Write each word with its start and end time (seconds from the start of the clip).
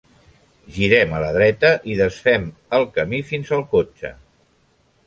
Girem 0.77 1.13
a 1.17 1.19
la 1.25 1.29
dreta 1.35 1.71
i 1.93 1.99
desfem 2.01 2.49
el 2.79 2.89
camí 2.97 3.21
fins 3.35 3.57
al 3.61 3.67
cotxe. 3.77 4.15